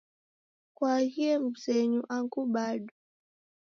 Kwaaghie 0.75 1.33
mzenyu 1.45 2.01
angu 2.15 2.41
bado? 2.53 2.93